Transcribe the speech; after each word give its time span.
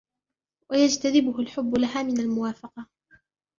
وَيَجْتَذِبُهُ 0.69 1.39
الْحُبُّ 1.39 1.77
لَهَا 1.77 2.03
مِنْ 2.03 2.19
الْمُوَافَقَةِ 2.19 2.87